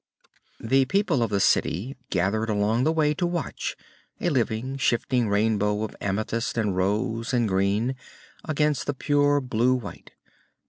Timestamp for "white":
9.75-10.09